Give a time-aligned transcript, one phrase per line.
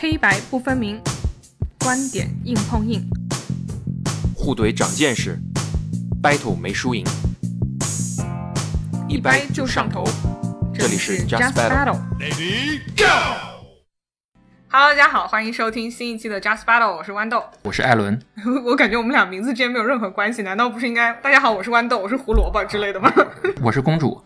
[0.00, 1.00] 黑白不分明，
[1.80, 3.02] 观点硬碰硬，
[4.32, 5.36] 互怼长见识
[6.22, 7.04] ，battle 没输赢，
[9.08, 10.04] 一掰就上头。
[10.72, 11.98] 这里是 Just Battle。
[12.16, 17.42] Ready Go！Hello，大家好，欢迎收听新一期的 Just Battle，我是豌豆。
[17.64, 18.22] 我是艾伦，
[18.66, 23.12] 我感觉我们俩名字之间没有任何关系，难道不是应该大家好，我是豌豆，我是胡萝卜之类的吗？
[23.60, 24.24] 我是公主。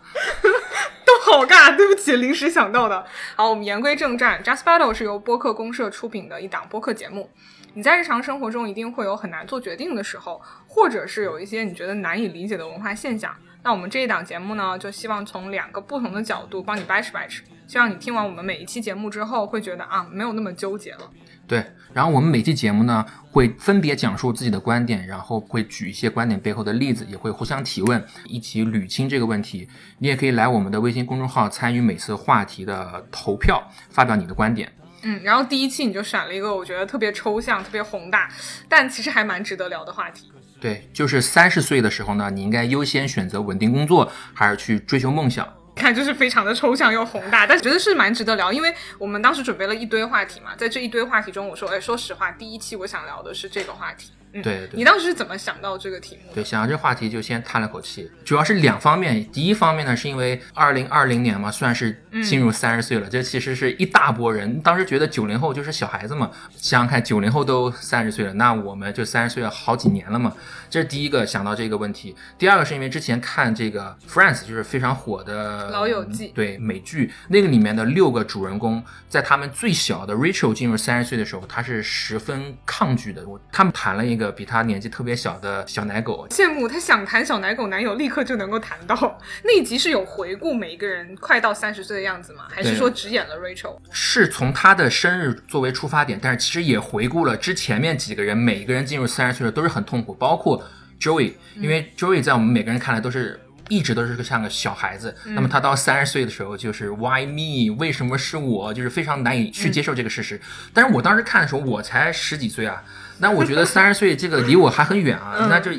[1.25, 3.05] 好尬，对不起，临时想到的。
[3.35, 7.29] 好，我们言归正传，Just Battle 是由播客公社出品的一档播客节目。
[7.75, 13.35] 你在日常生活中一定会有很难做决定的时候，或者是有一些你觉得难以理解的文化现象。
[13.63, 21.09] 那我们这一档节目呢，就希望从两个不同的角度帮你掰扯掰扯，希望你听完我们每一期节目之后，会觉得啊，没有那么纠结了。
[21.53, 29.69] 对，然后我们每期节目呢，会分别讲述自己的观点，然后会举一些观点背后的例子，也会互相提问，一起捋清这个问题。
[29.99, 34.67] 你也可以来我们的微信公众号参与每次话题的投票，发表你的观点。
[35.03, 38.27] 嗯，然后第一期你就选了一个我觉得特别抽象、特别宏大，
[38.67, 40.31] 但其实还蛮值得聊的话题。
[40.59, 45.47] 对，就是三十岁的时候呢，你应该优先选择稳定工作，还是去追求梦想？
[45.75, 54.11] 看，就是非常的抽象又宏大，但是觉得是蛮值得聊，因为我们当时准备了一堆话题嘛，在这一堆话题中，我说，哎，说实话，第一期我想聊的是这个话题。
[54.33, 54.71] 嗯，对对。
[54.73, 56.33] 你当时是怎么想到这个题目？
[56.33, 59.23] 对，想到这话题就先叹了口气，主要是两方面。
[59.31, 64.61] 第一方面呢，是因为二零二零年嘛，算是进入三十岁了，这其实是一大波人。
[64.61, 70.33] 当时觉得九零后就是小孩子嘛，想想看，九零后都三十岁了，那我们就三十岁了好几年了嘛。
[70.69, 72.15] 这是第一个想到这个问题。
[72.37, 83.27] 第二个是因为之前看这个《Friends》，就是非常火的《老友记》对美剧，那个里面的六个主人公，在他们最小的 Rachel 进入三十岁的时候，他是十分抗拒的。
[83.27, 89.19] 我他们谈了一个比他年纪特别小的小奶狗，羡慕他想谈小奶狗男友，立刻就能够谈到。
[89.43, 92.45] 那一集是有回顾每一个人快到三十岁的样子吗？
[92.49, 93.77] 还是说只演了 Rachel？
[93.91, 100.63] 是从他的生日作为出发点，但是其实也回顾了之前面几个人，每一个人进入三十岁的都是很痛苦，包括。
[101.01, 107.75] Joey，因为 Joey 在我们每个人看来都是一直都是个像个小孩子，嗯、那么他到三十岁的时候就是 Why me？
[107.77, 108.73] 为什么是我？
[108.73, 110.37] 就是非常难以去接受这个事实。
[110.37, 110.41] 嗯、
[110.73, 112.81] 但是我当时看的时候，我才十几岁啊，
[113.23, 115.71] 那我觉得三十岁这个离我还很远啊，嗯、那这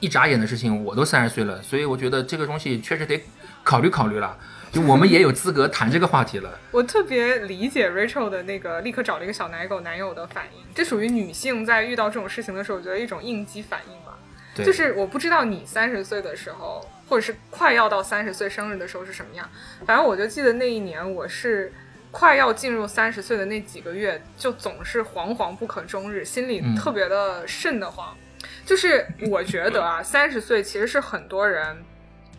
[0.00, 3.22] 一眨眼的事情，我都三十岁了，所以我觉得这个东西确实得
[3.62, 4.36] 考虑考虑了。
[4.72, 6.58] 就我们也有资格谈这个话题了。
[6.72, 14.18] 我特别理解 Rachel 的那个立刻找了一个小奶狗男友的反应，这属于女性在遇到这种事情的时候，我觉得一种应激反应吧。
[14.56, 19.48] 就是我不知道你三十岁的时候，或者是快要到三十岁生日的时候是什么样。
[19.86, 21.72] 反正我就记得那一年，我是
[22.10, 28.16] 快要进入三十岁的那几个月，就总是惶惶不可终日，心里特别的瘆得慌。
[28.16, 31.84] 嗯、就是我觉得啊，三十岁其实是很多人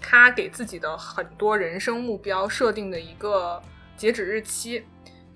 [0.01, 3.61] 他给自己的很多人生目标设定的一个
[3.95, 4.85] 截止日期。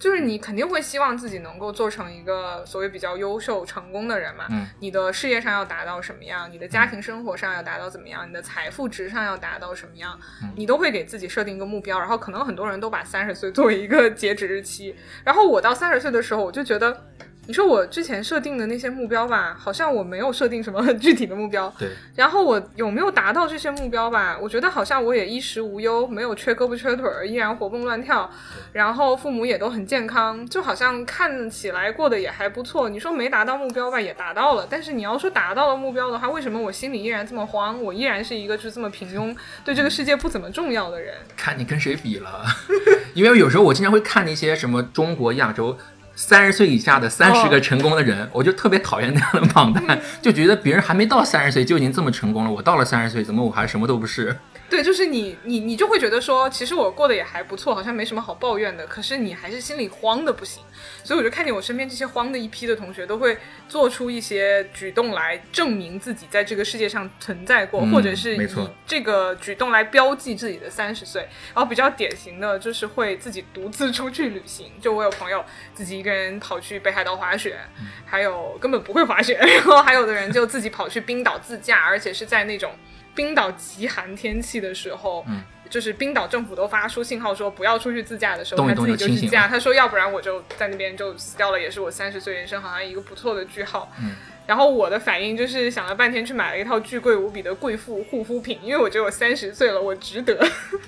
[0.04, 4.48] 就是你肯定会希望自己能够做成一个所谓比较优秀、成功的人嘛。
[4.50, 4.68] 嗯。
[4.82, 6.52] 你的事业上要达到什么样？
[6.52, 8.28] 你的家庭生活上要达到怎么样？
[8.28, 10.20] 你的财富值上要达到什么样？
[10.44, 14.94] 嗯、你都会给自己设定一个目标，然后可能很多人都把三十岁作为一个截止日期。
[15.24, 17.08] 然后我到三十岁的时候，我就觉得，
[17.46, 21.74] 你说我之前设定的那些目标吧，好像我没有设定什么 很具体的目标。
[21.78, 21.90] 对。
[22.16, 24.38] 然后我有没有达到这些目标吧？
[24.42, 28.30] 我觉得好像我也衣食无忧，没有缺胳膊缺腿儿，依然活蹦乱跳。
[28.72, 32.88] 然后父母也都很健康，就好像看起来过得也还不错。
[32.88, 34.66] 你说没达到目标吧，也达到了。
[34.70, 37.82] 但是你要说达到了目标的话，为什么我心里依然这么慌？
[37.84, 41.14] 我依然是一个就这么平庸，对这个世界不怎么重要的人。
[41.36, 42.46] 看你跟谁比了，
[43.14, 45.78] 因为有时候我经常会看那些什么中国、亚洲
[46.16, 54.38] 三十岁以下的三十个成功的人，哦、我就特别讨厌那样的榜单，就觉得别人还没到三十岁就已经这么成功了，我到了三十岁，怎么我还什么都不是？
[54.74, 58.88] 对，就是你，你，你就会觉得说，其实我过得也还不错，好像没什么好抱怨的。
[58.88, 60.64] 可是你还是心里慌的不行，
[61.04, 63.38] 所以我就看见我身边这些慌的一批的同学，都会
[63.70, 68.50] 做出一些举动来证明自己在这个世界上存在过，嗯、或者是以
[68.88, 71.22] 这个举动来标记自己的三十岁。
[71.54, 75.46] 然后比较典型的就是会自己独自出去旅行，就我有朋友
[75.76, 82.72] 自己一个人跑去北海道滑雪，嗯、还有根本不会滑雪，然后还有的人就自己跑去冰岛自驾，而且是在那种。
[83.16, 89.48] 冰岛极寒天气的时候，嗯，就是冰岛政府都发出信号说不要出去自驾的时候，他自己就清醒就去驾。
[89.48, 93.92] 他说要不然我就在那边就死掉了，也是我三十岁人生好像一个不错的句号。
[94.02, 94.16] 嗯，
[94.48, 100.36] 然后我的反应就是想了半天去买了一套巨贵无比的贵妇护肤品，因为我觉得我三十岁了，我值得，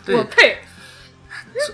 [0.07, 0.57] 我配。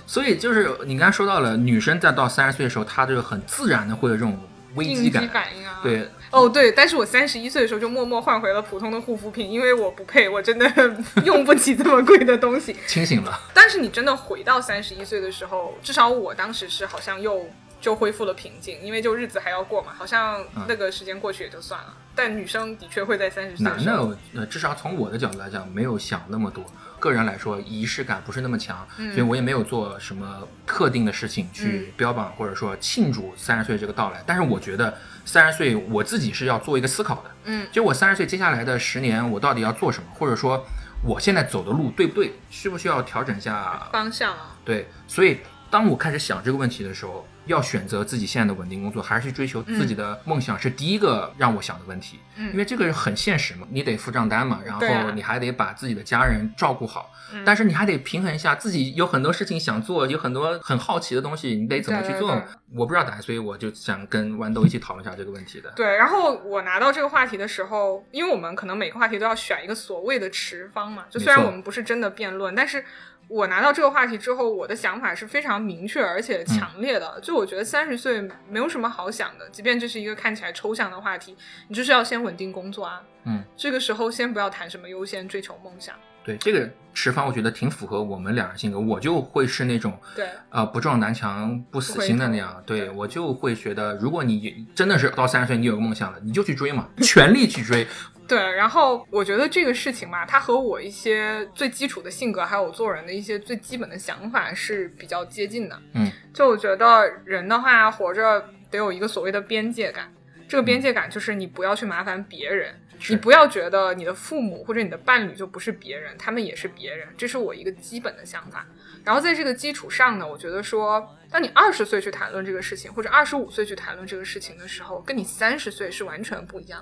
[0.06, 4.39] 所以就是你刚才说到了，女生在到三十岁的时候，她就很自然的会有这种
[4.75, 5.27] 危机感。
[5.30, 10.66] 反应啊，对，哦，对，但是我三十一岁的时候就默默换回了普通的护肤品，因为我不配，我真的
[11.25, 12.75] 用不起这么贵的东西。
[12.88, 13.39] 清醒了。
[13.54, 17.45] 但是你真的回到三十一岁的时候，至少我当时是好像又
[17.81, 21.94] 就恢复了平静，因为就日子还要过嘛，好像那个时间过去也就算了。
[22.16, 23.63] 但女生的确会在三十岁。
[23.63, 26.63] 男的，呃，至少从我的角度来讲，没有想那么多。
[27.01, 34.24] 个人来说，仪式感不是那么强，所以我也没有做什么特定的事情去标榜或者说庆祝三十岁这个到来。
[34.25, 34.95] 但是我觉得
[35.25, 40.63] 三十岁我自己是要做一个思考的，嗯，就我三十岁接下来的十年，我到底要做什么，或者说
[41.03, 44.56] 我现在走的路对不对，需不需要调整一下方向啊？
[44.63, 45.39] 对，所以
[45.69, 47.27] 当我开始想这个问题的时候。
[47.45, 52.19] 要选择自己现在的稳定工作，还是去追求自己的梦想，是第一个让我想的问题。
[52.35, 57.11] 嗯，因为这个很现实嘛，你得付账单嘛，然后你还得把自己的家人照顾好，
[57.45, 62.41] 但是你还得平衡一下自己有很多事情想做，有很多很好奇的东西，你得怎么去做？
[62.73, 65.69] 我不知道答案，所以我就想跟豌豆一起讨论一下这个问题的。
[65.75, 72.85] 对，然后我拿到这个话题的时候，因为我们可能每个话题都要选一个所谓的持方嘛，就虽然我们不是真的辩论，但是。
[73.31, 77.18] 我拿到这个话题之后，我的想法是非常明确而且强烈的。
[77.22, 81.38] 就我觉得三十岁没有什么好想的，即便这是一个看起来抽象的话题，
[81.69, 83.01] 你就是要先稳定工作啊。
[83.24, 85.95] 嗯，这个时候先不要谈什么优先追求梦想。
[86.24, 88.80] 对这个持方，我觉得挺符合我们两人性格。
[88.80, 92.62] 我就会是那种对呃不撞南墙不死心的那样。
[92.66, 97.88] 对我就会觉得，如果你真的是到三十岁你有个梦想了，你就去追嘛，全力去追。
[98.31, 105.78] 对，然后我觉得这个事情嘛，它和我一些最基础的性格，还有做人的一些最基本的想法是比较接近的。
[105.95, 110.10] 嗯，就我觉得人的话，活着得有一个所谓的边界感。
[110.48, 112.74] 这个边界感就是你不要去麻烦别人，
[113.10, 117.10] 你不要觉得你的父母或者你的伴侣就不是别人，他们也是别人。
[117.18, 118.66] 这是我一个基本的想法。
[119.03, 126.81] 然后在这个基础上呢，我觉得说，当你二十岁去谈论这个事情，或者二十五岁去谈论这个事情的时候，跟你三十岁是完全不一样。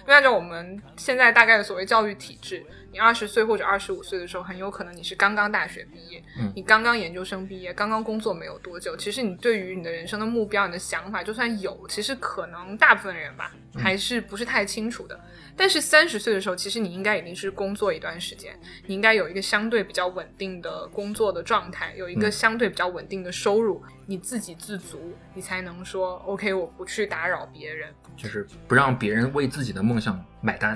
[0.00, 6.22] 因为按照我们现在大概的所谓教育体制，你二十岁或者二十五岁的时候，很有可能你是刚刚大学毕业，
[6.54, 8.96] 你刚刚研究生毕业，刚刚工作没有多久。
[8.96, 15.18] 其实你对于你的人生的目标、你的想法，就算有，其实可能大部分人吧，还是不是太清楚的。
[15.60, 30.74] 但是三十岁的时候，其实你应该已经是工作一段时间，你应该有一个相对比较稳定的工作的状态，有一个相对比较稳定的收入，你自给自足，你才能说 OK，我不去打扰别人，就是不让别人为自己的梦想买单。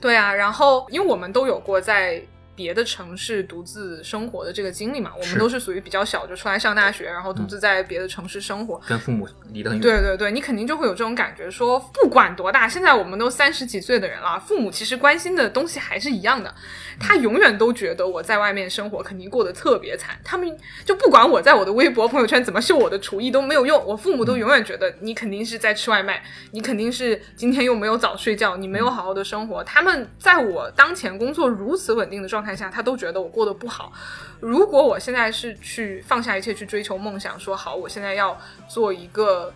[0.00, 2.20] 对啊，然后因为我们都有过在。
[2.56, 9.82] 别的城市独自生活的这个经历嘛，我们都是属于比较小就出来上大学，然后独自在别的城市生活，跟父母离得很远。
[9.82, 16.54] 对对对，你肯定就会有这种感觉，说不管多大，现在我们都三十几岁的人了，父母其实关心的东西还是一样的，
[17.00, 26.22] 他永远都觉得我在外面生活肯定过得特别惨，他们就不管我在我的微博朋友圈怎么秀我的厨艺都没有用，我父母都永远觉得你肯定是在吃外卖，
[26.52, 33.92] 你肯定是今天又没有早睡觉，你没有好好的生活，他们在我当前工作如此稳定的状态下，他都觉得我过得不好。
[34.40, 38.36] 如果我现在是去放下一切去追求梦想，说好我现在要
[38.68, 39.54] 做一个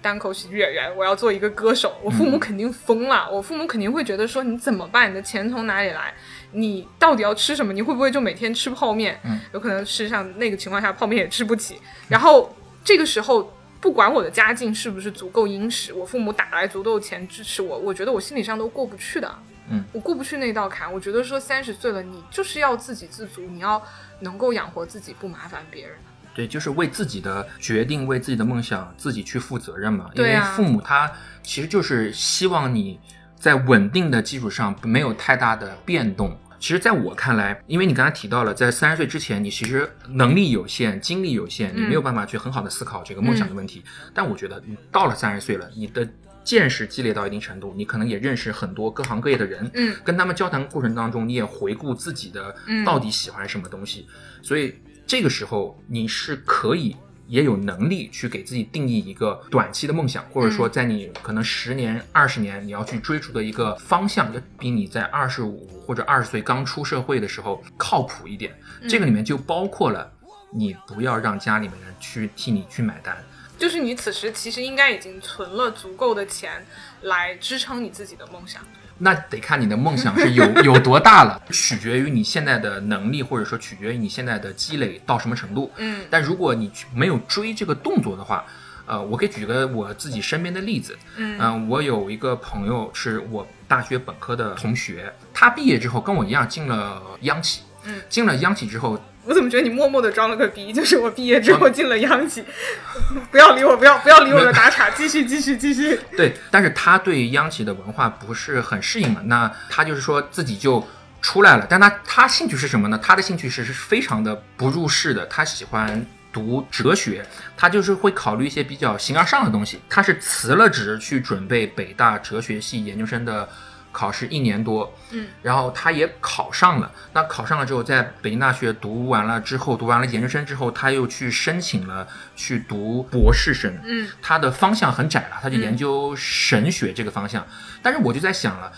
[0.00, 3.28] 单口喜剧演员，我要做一个歌手，我父母肯定疯了。
[3.32, 5.10] 我父母肯定会觉得说你怎么办？
[5.10, 6.14] 你的钱从哪里来？
[6.52, 7.72] 你到底要吃什么？
[7.72, 9.18] 你会不会就每天吃泡面？
[9.24, 11.78] 嗯，有可能事实上那个情况下泡面也吃不起。
[12.08, 12.54] 然后
[12.84, 19.32] 这个时候，不管我的家境是不是足够殷实，我父母打来足够钱支持我，我觉得我心理上都过不去的。
[19.70, 20.92] 嗯，我过不去那道坎。
[20.92, 23.80] 我觉得说三十岁了，你就是要自给自足，你要
[24.20, 25.96] 能够养活自己，不麻烦别人。
[26.34, 30.10] 对，就是为自己的决定、为自己的梦想自己去负责任嘛。
[30.14, 31.10] 因为父母他
[31.42, 32.98] 其实就是希望你
[33.36, 36.36] 在稳定的基础上没有太大的变动。
[36.58, 43.82] 其实，在我看来，因为你刚才提到了，在三十岁之前，你其实能力有限、精力有限，你没有办法去很好的思考这个梦想的问题。
[44.12, 46.08] 但我觉得，你到了三十岁了，你的。
[46.42, 52.54] 见识积累到一定程度，你可能也认识很多各行各业的人，嗯，跟他们交谈过程当中，你也回顾自己的
[52.84, 54.06] 到底喜欢什么东西，
[54.42, 54.74] 所以
[55.06, 68.52] 这个时候你是可以也有能力去给自己定义一个短期的梦想，或者说在你可能十年、二十年你要去追逐的一个方向，要比你在二十五或者二十岁刚出社会的时候靠谱一点。
[68.88, 70.10] 这个里面就包括了
[70.52, 73.16] 你不要让家里面人去替你去买单。
[73.60, 76.64] 就是你此时其实应该已经存了足够的钱
[77.02, 78.62] 来支撑你自己的梦想。
[78.96, 85.70] 那得看你的梦想是有 有多大了，取决于你现在的能力，或者说取决于你现在的积累到什么程度。
[85.76, 88.46] 嗯，但如果你没有追这个动作的话，
[88.86, 90.98] 呃，我可以举个我自己身边的例子。
[91.16, 97.60] 嗯，我有一个朋友是我大学本科的同学，他毕业之后跟我一样进了央企。
[97.84, 98.98] 嗯，进了央企之后。
[99.24, 100.72] 我怎么觉得你默默的装了个逼？
[100.72, 102.42] 就是我毕业之后进了央企，
[103.30, 106.00] 不要理我，不要不要理我的打岔，继续继续继续。
[106.16, 109.20] 对，但是他对央企的文化不是很适应嘛？
[109.26, 110.86] 那他就是说自己就
[111.20, 111.66] 出来了。
[111.68, 112.98] 但他他兴趣是什么呢？
[113.02, 117.24] 他的兴趣是是非常的不入世的，他喜欢读哲学，
[117.56, 119.80] 他就是会考虑一些比较形而上的东西。
[119.88, 123.46] 他是辞了职去准备北大哲学系研究生的
[123.92, 126.90] 考试一年多，嗯，然后他也考上了。
[127.12, 132.06] 那考上了之后，在北京大学读完了之后，读完了研究生之后，他又去申请了
[132.36, 137.46] 去读博士生，嗯，他的方向很窄了，他就研究神学这个方向。
[137.82, 138.72] 但是我就在想了，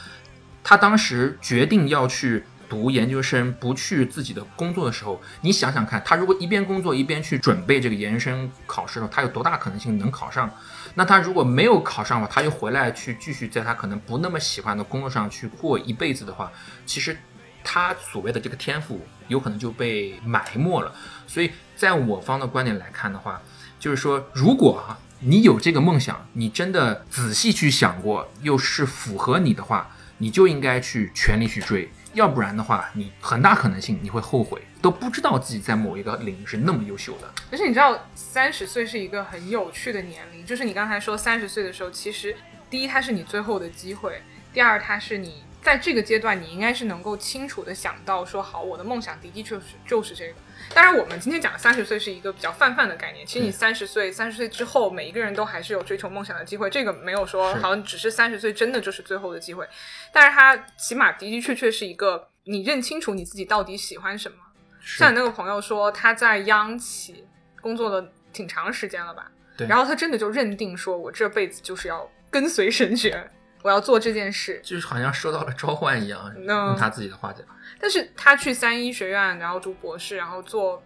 [0.65, 2.45] 他当时决定要去。
[2.69, 10.51] 读研究生不去自己的工作的时候，你想想看，他如果一边工作一边去准备这个研究生考试的时候，他有多大可能性能考上？
[10.95, 16.53] 那他如果没有考上的话，他又回来去继续在他可能不那么喜欢的工作上去过一辈子的话，
[16.85, 17.17] 其实
[17.65, 20.93] 他所谓的这个天赋有可能就被埋没了。
[21.27, 23.41] 所以在我方的观点来看的话，
[23.79, 31.91] 就是说，如果啊你有这个梦想，你真的仔细去想过，又是符合你的话，你就应该去全力去追。
[32.15, 37.33] 要不然的话，你很大可能性你会后悔，都不知道自己在某一个领域是那么优秀的。
[37.51, 42.37] 而且你知道，三十岁是一个很有趣的年龄，就是你刚才说三十岁的时候，其实
[42.69, 50.35] 第一它是你最后的机会，第二它是你在这个阶段你应该是能够清楚的想到说，好，我的梦想的的确是就是这个。
[50.75, 53.25] 当然，我们今天讲的三十岁是一个比较泛泛的概念。
[53.27, 56.69] 其实你三十岁、三十岁之后，每一个人都还是有追求梦想的机会。
[56.69, 59.69] 这个没有说好像只是三十岁真的就是最后的机会。
[60.13, 64.39] 但是它起码的的确确是一个你认清楚你自己到底喜欢什么。
[64.81, 67.25] 像你那个朋友说，他在央企
[67.61, 69.31] 工作了挺长时间了吧？
[69.57, 69.67] 对。
[69.69, 73.31] 然后他真的就认定说，我这辈子就是要跟随神学，
[73.63, 76.33] 我要做这件事，就是好像受到了召唤一样。
[76.45, 77.43] 用他自己的话讲。
[77.81, 80.83] 但是他去三一学院，然后读博士，然后做，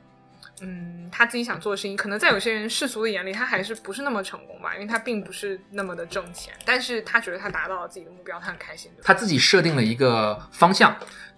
[0.61, 6.55] 嗯，他自己想做的事情，可能在有些人世俗的眼里，他还是不是那么成功吧，因为他并不是那么的挣钱。
[6.65, 8.91] 但是他觉得他达到了自己的目标，他很开心。
[9.03, 10.97] 他自己设定了一个方向。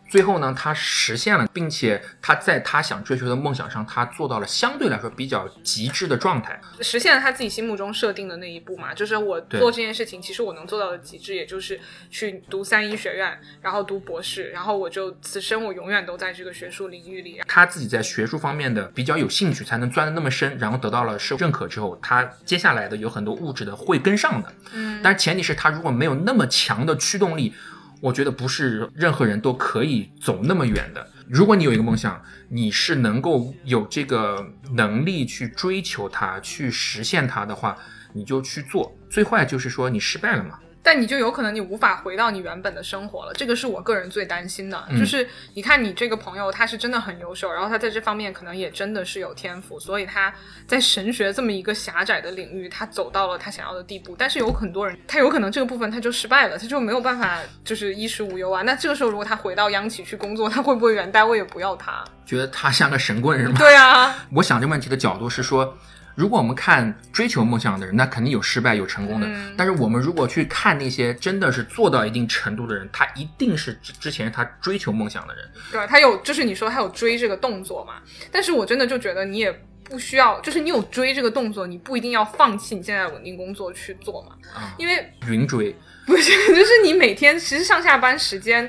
[0.08, 8.94] 最后呢，他实现了，并且他在他想追求的梦想上，他做到了相对来说比较极致的状态，实现了他自己心目中设定的那一步嘛。
[8.94, 11.78] 就是我做这件事情，其实我能做到的极致，也就是
[12.10, 17.42] 去读三一学院，然后读博士，然后我就此生我永远都在这个学术领域里。
[17.46, 24.52] 他自己在学术方面的比较有兴趣，才能钻的那么深，然后得到了社会认可之后，他接下来的有很多物质的会跟上的。
[24.72, 27.52] 嗯，但是前提是他如果没有那么强的驱动力。
[28.00, 31.06] 我觉得不是任何人都可以走那么远的。
[31.28, 37.76] 如果你有一个梦想，你是能够有这个能力去追求它、去实现它的话，
[38.12, 38.96] 你就去做。
[39.10, 40.58] 最坏就是说你失败了嘛。
[40.88, 44.82] 但你就有可能你无法回到你原本的生活了，这个是我个人最担心的。
[44.98, 50.32] 就是你看你这个朋友，他是真的很优秀，然后他在这方面可能也真的是有天赋，所以他
[50.66, 54.16] 在神学这么一个狭窄的领域，他走到了他想要的地步。
[54.18, 58.62] 但是有很多人，他有可能这个部分他就失败了，他就没有办法就是衣食无忧啊。
[58.62, 62.02] 那这个时候如果他回到央企去工作，他会不会原单位也不要他？
[62.24, 63.56] 觉得他像个神棍是吗？
[63.58, 65.76] 对啊，我想这个问题的角度是说。
[66.18, 69.28] 如果我们看追求梦想的人，那肯定有失败有成功的。
[69.56, 75.48] 但是我们如果去看那些真的是做到一定程度的人，他一定是之之前他追求梦想的人。
[75.70, 78.02] 对，他有就是你说他有追这个动作嘛？
[78.32, 79.52] 但是我真的就觉得你也
[79.84, 84.34] 不需要，就是你有追这个动作，你不一定要放弃你现在稳定工作去做嘛。
[84.76, 85.72] 因为云追
[86.04, 88.68] 不是，就是你每天其实上下班时间。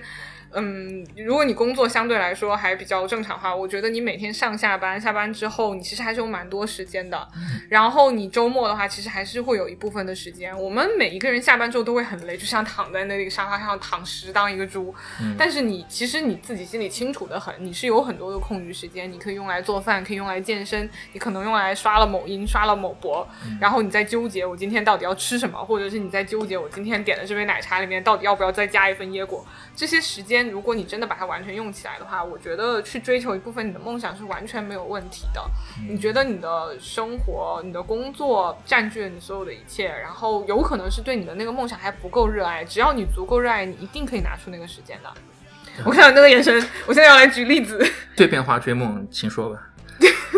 [0.54, 7.28] 嗯，如果你工作相对来说还比较正常话，我觉得你每天上下班，下班之后你其实还是有蛮多时间的。
[7.70, 10.60] 然后你周末的话，其实还是会有一部分的时间。
[10.60, 14.92] 我们每一个人下班之后都会很累，就像躺在那个沙发上躺尸当一个猪。
[15.38, 23.28] 但是你其实你自己心里清楚的很，你是有很多的空余时间，你可以用来做饭，可以用来健身，你可能用来刷了某音，刷了某博。
[23.62, 29.46] 然后你在纠结我今天到底要吃什么，或者是你在纠结我今天点的这杯奶茶里面到底要不要再加一份椰果。
[29.76, 30.39] 这些时间。
[30.48, 35.44] 如果你真的把它完全用起来的话，我觉得去追求一部分你的梦想是完全没有问题的。
[35.90, 42.64] 你觉得你的生活、你的工作占据了你所有的一切，然后有可能是对你的那个梦想还不够热爱。
[42.64, 45.12] 只要你足够热爱，你一定可以拿出那个时间的。
[45.86, 46.54] 我看到那个眼神，
[46.86, 47.84] 我现在要来举例子。
[48.18, 49.70] 碎片化追梦，请说吧。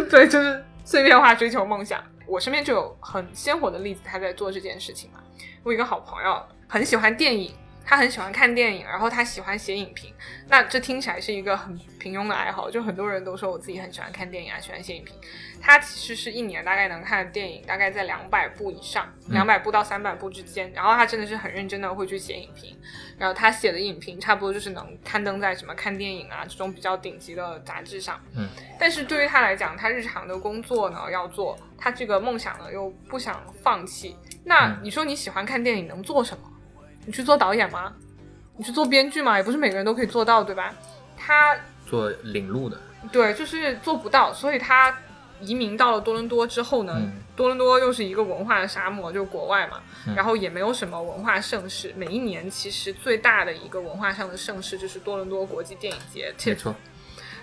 [0.10, 2.04] 对，就是碎片化追求梦想。
[2.28, 5.20] 我身边就有很鲜活的例子，他在做这件事情嘛。
[5.64, 7.54] 我一个好朋友很喜欢电影。
[7.84, 10.14] 他很喜欢看电影，然后他喜欢写影评。
[10.48, 15.16] 那这听起来是一个很平庸的爱好，就很多人都说我自己很喜欢看电影啊，喜欢写影评。
[15.62, 20.72] 他其实是一年大概能看的电影大概在两百部以上，两百部到三百部之间。
[20.74, 22.76] 然后他真的是很认真的会去写影评，
[23.18, 28.20] 然后他写的影评差不多就是能刊登在什么看电影啊这种比较顶级的杂志上。
[28.36, 34.16] 嗯，但是对于他来讲，他日常的工作呢要做，他这个梦想呢又不想放弃。
[34.46, 36.51] 那你说你喜欢看电影能做什么？
[37.06, 37.94] 你去做导演吗？
[38.58, 39.38] 你去做编剧吗？
[39.38, 40.74] 也不是每个人都可以做到，对吧？
[41.18, 41.56] 他
[41.86, 42.80] 做领路的，
[43.12, 44.96] 对，就是做不到，所以他
[45.40, 47.02] 移民到了多伦多之后呢，
[47.36, 49.82] 多伦多又是一个文化的沙漠，就是国外嘛，
[50.16, 51.94] 然后也没有什么文化盛事。
[51.96, 56.76] 每一年其实最大的一个文化上的盛事就是多伦多国际电影节，没错。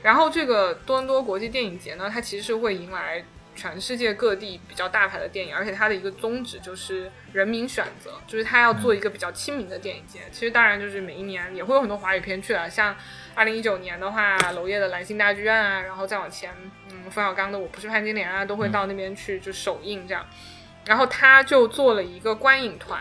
[0.02, 3.24] 然后这个多伦多国际电影节呢，它其实是会迎来
[3.58, 10.20] 全世界各地比较大牌的电影，而且它的一个宗旨就是人民选择，就是它要做一个比较亲民的电影节。
[10.30, 12.96] 其实当然就是每一年也会有很多华语片去了，像
[13.34, 16.54] 二零一九年的话，娄烨的《蓝星大剧院》啊，然后再往前，
[16.92, 20.24] 嗯，冯小刚的《我不是潘金莲》啊，都会到那边去就首映这样。
[20.86, 23.00] 然后他就做了一个观影团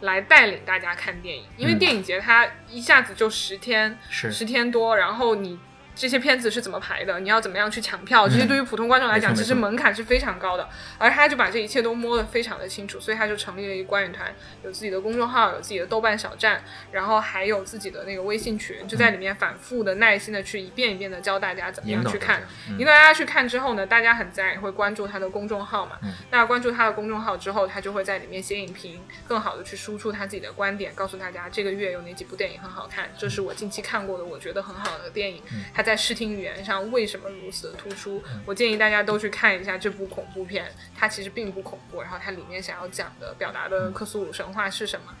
[0.00, 5.58] 来带领大家看电影，因为电影节它一下子就十天，是十天多，然后你。
[5.94, 7.20] 这些片子是怎么排的？
[7.20, 8.28] 你要怎么样去抢票？
[8.28, 10.68] 这些对于普通观众来讲，其实门槛是非常高的。
[10.98, 22.42] 而他就把这一切都摸得非常的清楚，所以他就成立了一个观影团，有自己的公众号，有自己的豆瓣小站，然后还有自己的那个微信群，就在里面反复的、耐心的去一遍一遍的教大家怎么样去看。
[22.78, 25.98] 引导大家去看之后呢，大家很自然也会关注他的公众号嘛。
[26.30, 35.42] 那关注他的公众号之后，他就会在里面写影评，更好的去输出他自己的观点，告诉大家这个月有哪几部电影很好看，这是我近期看过的，我觉得很好的电影。
[35.72, 38.20] 他在视听语言上为什么如此的突出？
[38.44, 45.14] 我建议大家都去看一下这部恐怖片，它其实并不恐怖，然后它里面想要讲的、表达的克苏鲁神话是什么？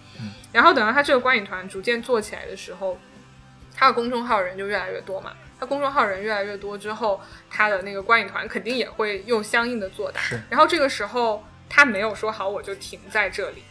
[0.50, 2.98] 然后等到他这个观影团逐渐做起来的时候，
[3.76, 5.34] 他的公众号人就越来越多嘛。
[5.60, 10.20] 他公众号人越来越多之后，他的那个观影团肯定也会又相应的做大。
[10.50, 13.62] 然后这个时候他没有说好我就停在这里。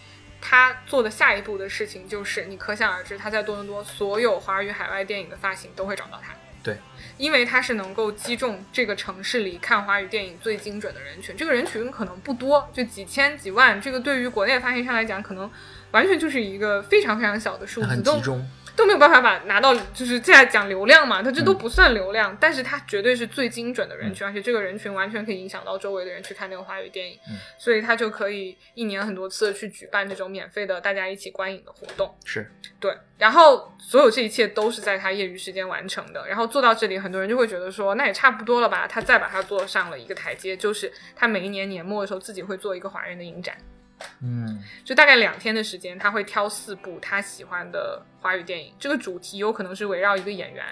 [0.46, 6.34] 他做的下一步的事情就是，你可想而知，他在多伦多所有华语海外电影的发行都会找到他。
[6.64, 6.78] 对，
[7.18, 11.36] 因为他是能够击中这个城市里看华语电影最精准的人群。
[11.36, 13.80] 这个人群可能不多，就几千几万。
[13.82, 15.52] 这个对于国内发行商来讲，可能
[15.92, 17.88] 完全就是一个非常非常小的数字。
[17.88, 18.50] 很集中。
[18.76, 27.20] 都没有办法把拿到，就是现在讲流量嘛，它这都不算流量，但是它绝对是最精准的人群，而且这个人群完全可以影响到周围的人去看那个华语电影，
[27.58, 32.16] 所以他就可以一年很多次去举办这种免费的大家一起观影的活动。
[32.26, 32.50] 是
[32.80, 38.88] 对，然后所有这一切都是在他业余时间完成的，然后做到这里，很多人就会觉得说，那也差不多了吧？
[38.88, 43.56] 他再把它做上了一个台阶，就是他每一年年末的时候自己会做一个华人的影展。
[44.22, 48.74] 嗯，就大概两天的时间，他会挑四部他喜欢的华语电影。
[48.80, 50.66] 这个主题有可能是围绕一个演员，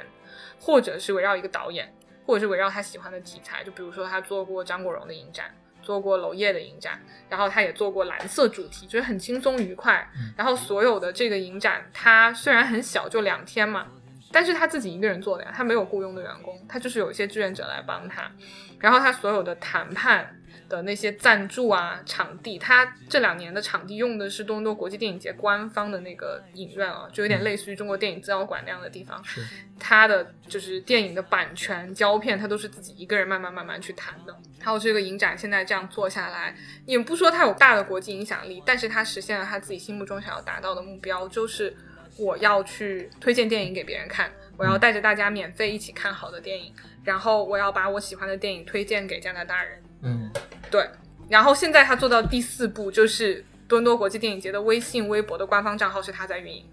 [0.59, 1.93] 或者是围绕一个导演，
[2.25, 3.63] 或者是围绕他喜欢的题材。
[3.63, 10.09] 就比如说，他做过张国荣的影展，做过娄烨的影展，然后他也做过蓝色主题，就是很轻松愉快。
[10.37, 13.87] 然后所有的这个影展，他虽然很小，就两天嘛，
[14.31, 18.31] 但是他自己一个人做的呀，他没有雇佣的员工，他就是有一些志愿者来帮他。
[18.79, 20.37] 然后他所有的谈判。
[20.71, 29.21] 的那些赞助啊，场地，他这两年的场地用的是多伦多国际电影节官方的那个影院啊，就有点类似于中国电影资料馆那样的地方。
[29.23, 29.45] 是，
[29.77, 34.36] 他的就是电影的版权、胶片，他都是自己一个人慢慢慢慢去谈的。
[34.62, 36.55] 还有这个影展现在这样做下来，
[36.86, 41.75] 也不说他有大的国际影响力，但是他实现了他自己心目中想要达到的目标，就是
[42.17, 49.81] 我要去推荐电影给别人看，我要带着大家免费一起看好的电影，然后我要把我喜欢的电影推荐给加拿大人。
[50.01, 50.29] 嗯。
[50.69, 50.89] 对，
[51.29, 56.65] 然后现在他做到第四步，就是多伦多国际电影节的微信、微博的官方账号是他在运营，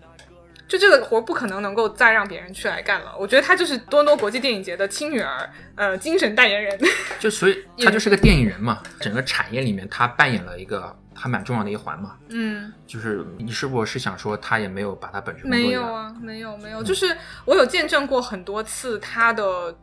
[0.68, 3.12] 就这个活不可能能够再让别人去来干了。
[3.18, 6.78] 我觉得他就是多伦多国际电影节的亲女儿，呃，精神代言人。
[7.18, 12.16] 就所以他就是个电影人嘛，整个产业里面他扮演了一个还蛮重要的一环嘛。
[12.28, 19.76] 嗯，就是你是不是想说他也没有把他本身没有啊，没有没有，就是我有见证过很多次他的。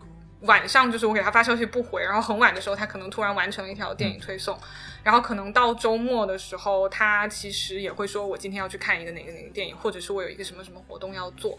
[0.45, 4.57] 晚上就是我给他发消息不回，然后很晚的时候他可能突然完成了一条电影推送，
[5.03, 11.57] 然后可能到周末的时候他其实也会说我今天要去看一个哪个哪个电影，或者是我有一个什么什么活动要做，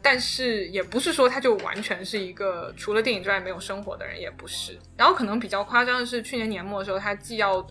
[0.00, 4.78] 但是也不是说他就完全是一个除了电影之外没有生活的人，也不是。
[4.96, 7.66] 然后可能比较夸张的是去年年末的时候他既要。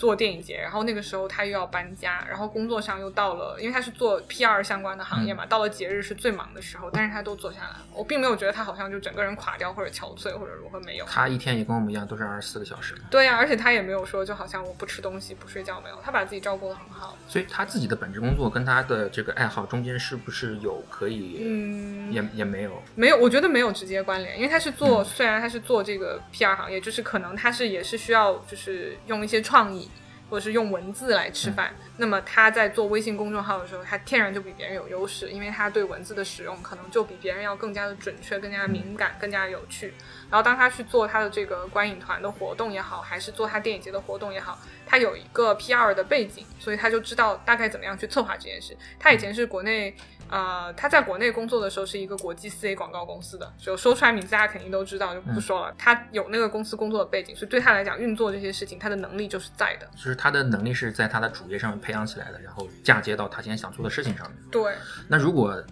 [0.00, 7.84] 做电影节，然后那个时候他又要搬家，然后工作上又到了，因为他是做 PR 相关的行业嘛，到了节日是最忙的时候，但是他都做下来了。
[7.92, 11.04] 我并没有觉得他好像就整个人垮掉或者憔悴或者如何没有。
[11.04, 12.94] 他一天也跟我们一样，都是二十四个小时。
[13.10, 17.18] 对呀，而且他也没有说就好像我不吃东西不睡觉没有，他把自己照顾的很好。
[17.28, 21.42] 所以他自己的本职工作跟他的这个爱好中间是不是有可以？
[21.42, 29.89] 嗯，也也没有，没有，我觉得没有直接关联，因为他是做，虽然他是做这个 PR 行业，就是可能他是也是需要就是用一些创意。
[30.30, 39.92] 或者是用文字来吃饭，那么他在做微信公众号的时候，他天然就比别人有优势，因为他对文字的使用可能就比别人要更加的准确、更加敏感、更加有趣。
[40.30, 48.76] 然后当他去做他的这个观影团的活动也好，还是做他电影节的活动也好，他有一个 PR 的背景，所以他就知道大概怎么样去策划这件事。
[48.98, 49.94] 他以前是国内。
[50.30, 55.74] 呃，他在国内工作的时候是一个国际四 A 广告公司的，就说出来名字大家肯定都知道，就不说了。
[55.76, 59.86] 他有那个公司工作的背景，所以对他来讲，运作这些事情，他的能力就是在的。
[59.96, 64.38] 就是他的能力是在他的主业上面培养起来的，然后嫁接到他现在想做的事情上面。
[64.50, 64.72] 对。
[65.08, 65.62] 那如果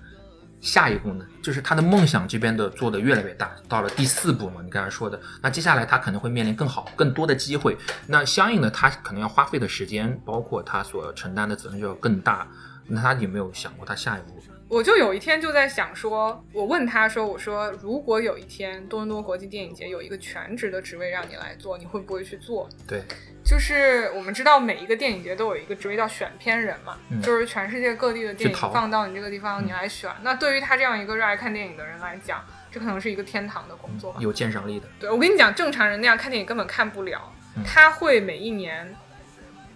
[0.60, 1.24] 下一步呢？
[1.40, 7.78] 就是他的梦想这边的做的越来越大，到了第四步嘛，你刚才说的，那接下来他可能会面临更好、更多的机会。
[8.08, 12.48] 那相应的，他可能要花费的时间，包括他所承担的责任就要更大。
[12.88, 14.42] 那他有没有想过他下一步？
[14.68, 23.02] 我就有一天就在想说，我问他说：“我说如果有一天多伦多国际电影节有一个全职的职位让你来做，你会不会去做？”对，
[23.42, 30.10] 就是我们知道每一个电影节都有一个职位叫选片人嘛，就是全世界各地的电影放到你这个地方，你来选。
[30.22, 34.86] 那对于他这样一个热爱看电影的人来讲，这可能是一个天堂的工作，有鉴赏力的。
[35.00, 37.32] 对我跟你讲，正常人那样看电影根本看不了，
[37.64, 38.94] 他会每一年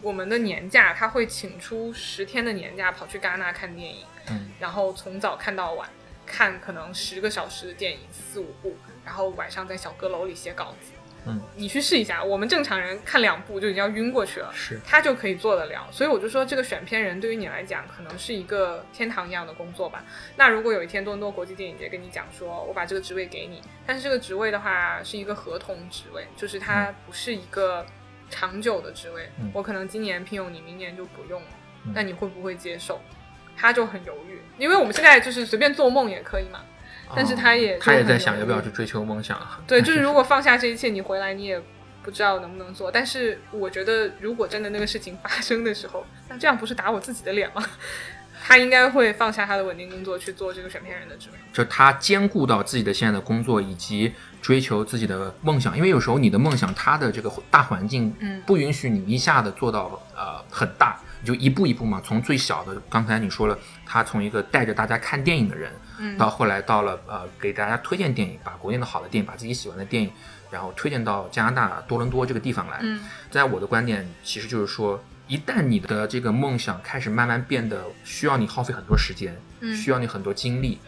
[0.03, 4.05] 我们的年假，他会请出十天的年假跑去戛纳看电影。
[4.31, 5.89] 嗯，然后从早看到晚，
[6.27, 10.93] 看可能十个小时的电影四五部，然后晚上在小阁楼里写稿子。
[11.25, 15.87] 嗯，你去试一下，我们正常人看两部就已经要晕过去了，是，他就可以做得了。
[15.93, 20.05] 所以我就说，这个选片人对于你来讲，可能是一个天堂一样的工作吧。
[20.35, 27.87] 那如果有一天多伦多国际电影节跟你讲说，我把这个职位给你，但是这个职位的话是一个合同职位，就是它不是一个
[28.29, 31.49] 长久的职位，我可能今年聘用你，明年就不用了，
[31.95, 33.01] 那你会不会接受？
[33.57, 36.61] 他就很犹豫，因为我们现在就是随便做梦也可以嘛，
[37.15, 39.39] 但是他也他也在想要不要去追求梦想。
[39.67, 41.61] 对，就是如果放下这一切，你回来你也
[42.03, 42.91] 不知道能不能做。
[42.91, 47.65] 但是我觉得，如果真的那个事情发生的时候， 那这样不是打我自己的脸吗？
[48.45, 55.77] 他应该会放下他的稳定工作去做这个选片人的职位，就他兼顾到自己的现在的工作以及追求自己的梦想。
[55.77, 58.13] 因为有时候你的梦想，他的这个大环境
[58.45, 61.01] 不允许你一下子做到呃很大。
[61.25, 70.11] 就一步一步嘛，从最小的，刚才你说了，他从一个带着大家看电影的人，嗯，到后来到了呃，给大家推荐电影，把国内的好的电影，把自己喜欢的电影，
[70.51, 72.79] 然后推荐到加拿大多伦多这个地方来。
[72.83, 80.79] 嗯，在我的观点，其实就是说，一旦你的这个梦想开始慢慢变得需要你耗费很多时间，嗯，需要你很多精力。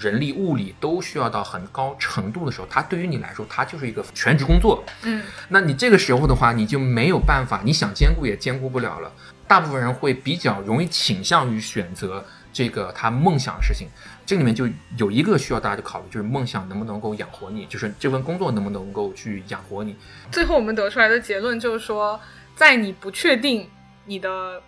[0.00, 4.84] 人力物力都需要到很高程度的时候，它对于你来说，它就是一个全职工作。
[5.04, 9.12] 嗯，那你这个时候的话，你就没有办法，你想兼顾也兼顾不了了。
[9.46, 13.88] 大部分人会比较容易倾向于选择这个他梦想的事情。
[14.24, 19.96] 这里面就有一个需要大家去考虑，就是梦想能不能够养活你，就是这份工作能不能够去养活你。
[20.30, 22.20] 最后我们得出来的结论就是说，
[22.54, 23.68] 在你不确定
[24.06, 24.62] 你的。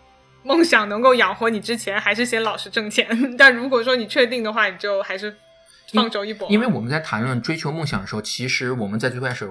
[0.46, 3.08] 梦想能够养活你之前，还是先老实挣钱。
[3.34, 5.34] 但如果说你确定的话，你就还是
[5.94, 6.46] 放手一搏。
[6.50, 9.48] 因为我们在谈论追求梦想的时候，其实我们在最开始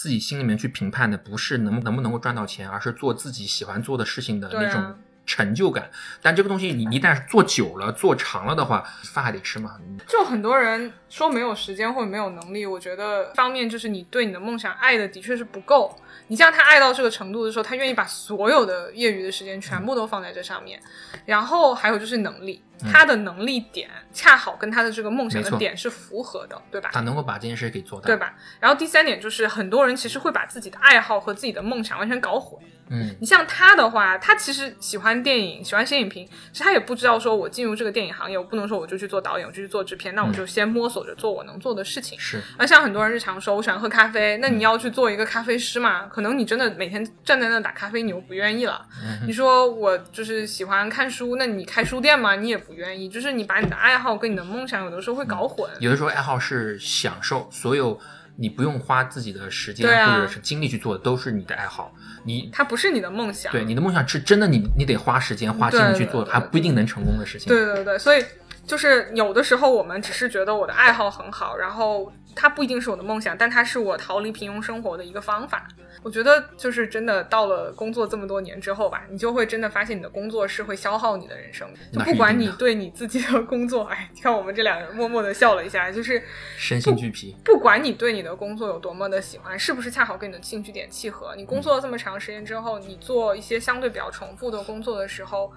[0.00, 5.90] 自己心里面去评判的不是能能不能够赚到钱，而是做自己喜欢做的事情的那种成就感。
[6.22, 9.76] 但这个东西你一旦做久了、做长了的话，饭还得吃嘛。
[10.06, 15.98] 就很多人说没有时间或者没有能力，我觉得方面就是你对你的梦想爱的的确是不够。
[16.26, 20.80] 你像他爱到这个程度的时候，他愿意把所有的业余的时间全部都放在这上面，
[21.24, 26.90] 然后还有就是能力，他的能力点恰好跟他的这个梦想的点是符合的，对吧？
[26.92, 28.34] 他能够把这件事给做到，对吧？
[28.60, 32.60] 然后第三点就是很多人其实会把自己的爱好和自己的梦想完全搞混。
[32.90, 42.18] 嗯，你像他的话，他其实喜欢电影，喜欢写影评，其实他也不知道说我进入这个电影行业，我不能说我就去做导演，我就去做制片，那我就先摸索着做我能做的事情。
[42.18, 46.07] 是，而像很多人日常说，我喜欢喝咖啡，那你要去做一个咖啡师嘛？
[46.08, 48.86] 可能你真的每天站在那打咖啡，你又不愿意了。
[49.26, 52.34] 你说我就是喜欢看书，那你开书店嘛？
[52.36, 53.08] 你也不愿意。
[53.08, 55.70] 就是你把你的爱好跟你的梦想有的时候会搞混。
[55.80, 57.98] 有的时候爱好是享受，所有
[58.36, 61.94] 你不用花自己的时间或者是精力去做的，都是你的爱好。
[62.24, 67.48] 你它不是你的梦想，对你的梦想是真的，你你得花时间花精力去做，还不一定能成功的事情。
[67.48, 68.24] 对对对，所以
[68.66, 75.66] 就是有的时候我们只是觉得我的爱好很好，然后它不一定是我的梦想，但它是我逃离平庸生活的一个方法。
[76.02, 81.68] 我觉得就是真的到了工作这么多年之后吧，你就会真的发现你的工作是会消耗你的人生。
[81.92, 86.22] 就不管你对你自己的工作， 哎，你看我们这两个人默默的笑了一下，就是
[86.56, 87.36] 身心俱疲。
[87.44, 95.52] 不管你对你的工作有多么的喜欢，是不是恰好跟你的兴趣点契合，你工作了这么长时间之后，你做一些相对比较重复的工作的时候，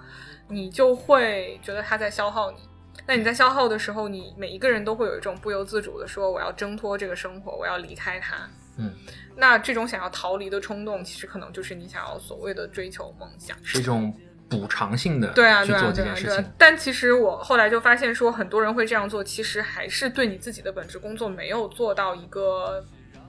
[0.48, 2.58] 你就会觉得它在消耗你。
[3.06, 8.48] 那你在消耗的时候，你每一个人都会有一种不由自主的说我要挣脱这个生活，我要离开它。
[8.78, 8.90] 嗯，
[9.36, 14.14] 那这种想要逃离的冲动，其实可能就是你想要所谓的追求梦想，是一种
[14.48, 16.44] 补偿性的对啊，对啊，对啊，对啊。。
[16.56, 22.82] 但其实我后来就发现，说很多人会这样做，其实还是对你自己的本职工作没有做到一个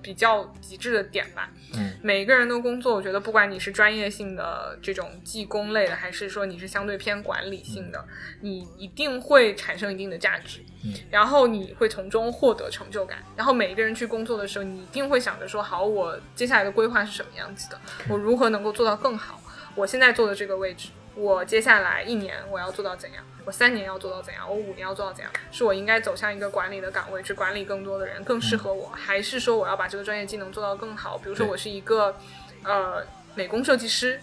[0.04, 1.50] 比较极致的点吧。
[1.76, 8.06] 嗯，每一个人的工作，我觉得不管你是专业性的这种技工类的，还是说你是相对偏管理性的，
[8.42, 13.24] 你一定会产生一定的价值，嗯，然后你会从中获得成就感。
[13.36, 19.42] 然后每一个人去工作的时候，你一定会想着说，好，我接下来的规划是什么样子的，我如何能够做到更好？
[19.76, 23.24] 我现在做的这个位置，我接下来一年我要做到怎样？
[23.46, 24.50] 我三年要做到怎样？
[24.50, 25.32] 我五年要做到怎样？
[25.52, 31.18] 是我应该走向一个管理的岗位，去管理更多的人，更适合我，还是说我要把这个专业技能做到更好？
[31.18, 32.16] 比如说我是一个
[32.64, 33.04] 呃
[33.36, 34.20] 美工设计师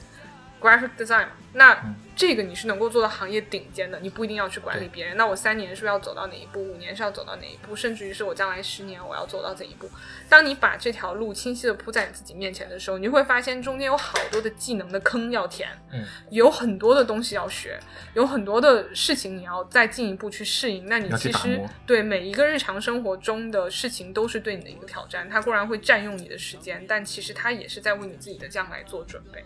[0.61, 5.17] ，graphic design，那嗯这个你是能够做到行业顶尖的，你不一定要去管理别人。
[5.17, 6.63] 那我三年是不是要走到哪一步？
[6.63, 7.75] 五年是要走到哪一步？
[7.75, 9.89] 甚至于是我将来十年我要走到怎一步？
[10.29, 17.81] 当你把这条路清晰的铺在你自己面前的时候，你就会发现中间有好多的技能的坑要填，嗯，有很多的东西要学，
[18.13, 20.85] 有很多的事情你要再进一步去适应。
[20.85, 29.43] 那你其实对每一个日常生活中的事情都是对你的一个挑战，它固然会占用你的时间，但其实它也是在为你自己的将来做准备。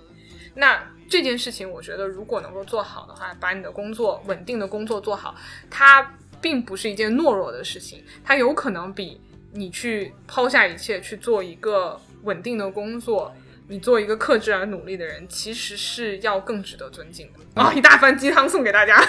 [0.54, 5.34] 那这件事情，我觉得如果能够做好的话，把你的工作稳定的工作做好，
[5.70, 9.20] 它并不是一件懦弱的事情，它有可能比
[9.52, 13.34] 你去抛下一切去做一个稳定的工作，
[13.68, 17.62] 你做一个克制而努力的人，其实是要更值得尊敬的。
[17.62, 19.02] 啊、一大番鸡汤送给大家，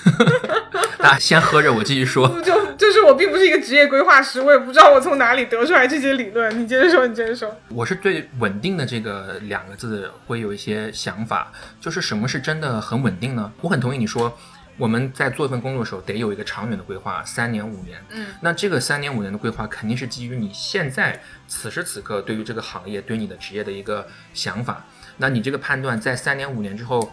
[0.98, 2.28] 大家先喝着，我继续说。
[2.44, 6.60] 就就是我并不是一个职业规划师，我也不知道我从哪里得出来这些理论。
[6.60, 7.56] 你接着说，你接着说。
[7.68, 13.50] 我是对“稳定”的这个两个字会有一些想法，就是什么是真的很稳定呢？
[13.62, 14.36] 我很同意你说，
[14.76, 18.02] 我们在做一份工作的时候得有一个长远的规划，三年五年。
[18.10, 24.84] 嗯，那这个三年五年的规划肯定是基于你现在此时此刻对于这个行业、对你的职业的一个想法。
[25.18, 27.12] 那你这个判断在三年五年之后，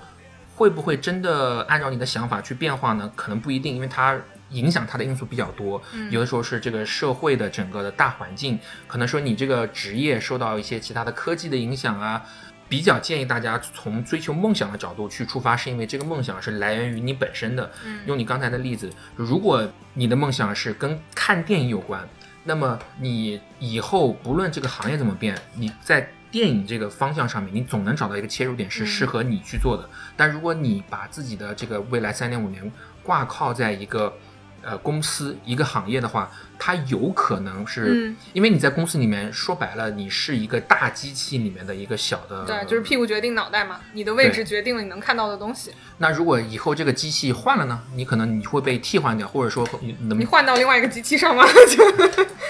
[0.56, 3.12] 会不会真的按照你的想法去变化呢？
[3.16, 4.18] 可能不一定，因为它
[4.52, 5.82] 影响它的因素比较多。
[5.94, 12.24] 嗯有的时候是这个社会的整个的大环境，可能说你这个职业受到一些其他的科技的影响啊。
[12.70, 17.72] 比较建议大家从追求梦想的角度去出发，是因为这个梦想是来源于你本身的。
[17.86, 22.08] 嗯用你刚才的例子，如果你的梦想是跟看电影有关，
[22.44, 29.90] 那么你以后不论这个行业怎么变，你在电影这个方向上面，你总能找到一个切入点是嗯适合你去做的。
[30.16, 32.70] 但如果你把自己的这个未来三年五年
[33.02, 34.14] 挂靠在一个
[34.68, 45.72] 呃公司一个行业的话，它有可能是、嗯因为你在公司里面说白了，你是一个大机器里面的一个小的，对，就是屁股决定脑袋嘛，你的位置决定了你能看到的东西。
[45.98, 47.82] 那如果以后这个机器换了呢？
[47.96, 51.46] 你可能你会被替换掉，或者说你能你换到另外一个机器上吗？
[51.76, 51.92] 就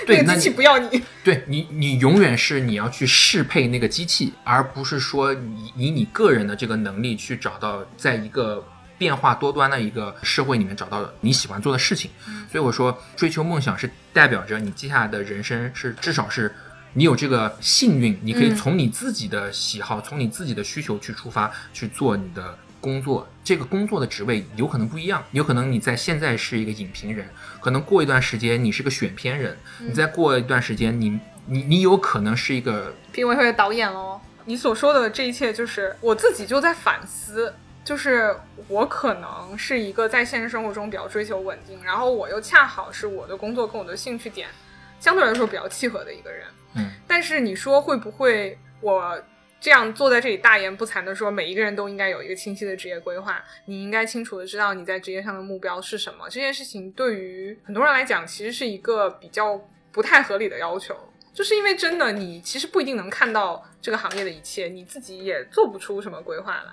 [0.05, 1.03] 对那那个机器不要你。
[1.23, 8.63] 对你，你永远是你要去适配那个机器，而不是说以以你个人的这个能力去找到在一个
[8.97, 12.11] 变化多端的一个社会里面找到你喜欢做的事情。
[12.51, 16.53] 所以我说，追求梦想是代表着你接下来的人生是至少是。
[16.93, 23.27] 你有这个幸运，你可以嗯从你自己的喜好、从你自己的需求去出发去做你的工作。
[23.43, 27.29] 这个工作的职位有可能不一样，有可能你在现在是一个影评人，
[27.59, 34.19] 可能过一段时间你是个选片人，你再过一段时间你你你有可能是一个评委会的导演喽。
[34.45, 37.53] 你所说的这一切，就是我自己就在反思，
[37.87, 38.35] 就是
[38.67, 44.49] 我可能是一个在现实生活中比较追求稳定，然后我又恰好是我的工作跟我的兴趣点
[44.99, 46.45] 相对来说比较契合的一个人。
[46.75, 49.17] 嗯，但是你说会不会我
[49.61, 56.27] 这样坐在这里大言不惭的说，每一个人都应该有一个清晰的职业规划，你应该清楚的知道你在职业上的目标是什么？
[56.27, 59.57] 这件事情对于很多人来讲，其实是一个比较
[59.93, 60.93] 不太合理的要求。
[61.33, 66.71] 就是因为真的，你其实不一定能看到这个行业的一切，你自己也做不出什么规划来。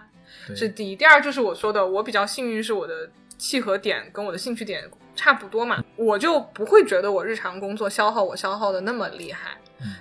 [0.49, 9.57] 这是第一，第二就是我说的，我比较幸运，是我的契合点跟我的兴趣点差不多嘛，我就不会觉得我日常工作消耗我消耗的那么厉害。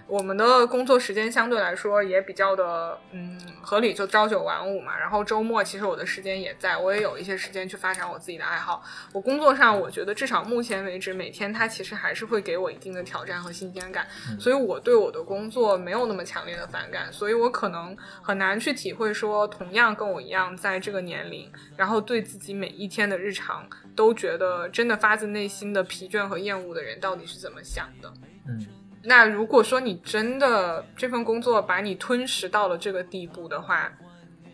[0.08, 4.98] 嗯我们的工作时间相对来说也比较的嗯合理，就朝九晚五嘛。
[5.00, 8.84] 然后周末其实我的时间也在，我也有一些时间去发展我自己的爱好。
[9.14, 14.06] 我工作上，我觉得至少目前为止，每天它其实还是会给我一定的挑战和新鲜感，
[14.40, 28.14] 所以我对我的工作没有那么强烈的反感，所以我可能很难去体会说，同样跟我一样在这个年龄，然后对自己每一天的日常都觉得真的发自内心的疲倦和厌恶的人到底是怎么想的。
[28.48, 33.92] 嗯那如果说你真的这份工作把你吞噬到了这个地步的话，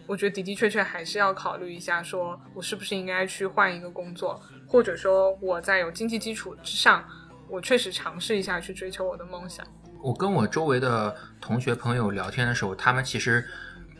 [0.08, 7.04] 我觉得的的确确还是要考虑一下，说我是不是应该去换一个工作，或者说我在有经济基础之上，
[7.48, 9.64] 我确实尝试一下去追求我的梦想。
[10.02, 13.46] 我跟我周围的同学朋友聊天的时候，他们其实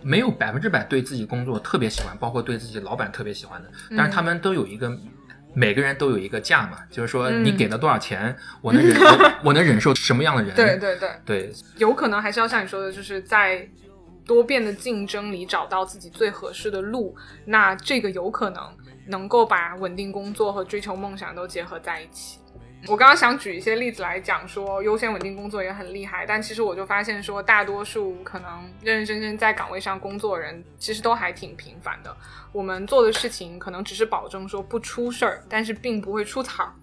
[0.02, 4.98] 没有百分之百对自己工作特别喜欢，包括对自己老板特别喜欢的，但是他们都有一个。
[5.54, 8.98] 每个人都有一个价嘛，就是说你给了多少钱，我能忍，
[9.44, 10.56] 我能忍受什么样的人？
[10.56, 13.68] 对对对对，有可能还是要像你说的，就是在
[14.26, 17.16] 多变的竞争里找到自己最合适的路。
[17.46, 18.64] 那这个有可能
[19.08, 22.40] 能够把稳定工作和追求梦想都结合在一起。
[22.88, 32.16] 我刚刚想举一些例子来讲，说优先稳定工作也很厉害，但其实我就发现说，大多数可能认认真真在岗位上工作的人，其实都还挺平凡的。
[32.52, 36.74] 我们做的事情可能只是保证说不出事儿，但是并不会出彩儿。